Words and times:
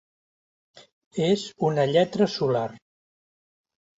És 1.25 1.43
una 1.69 1.85
lletra 1.91 2.29
solar. 2.39 2.65